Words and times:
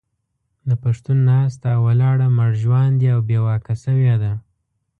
د 0.67 0.71
پښتون 0.83 1.17
ناسته 1.29 1.67
او 1.75 1.81
ولاړه 1.87 2.27
مړژواندې 2.39 3.07
او 3.15 3.19
بې 3.27 3.37
واکه 3.45 3.75
شوې 3.83 4.15
ده. 4.21 4.33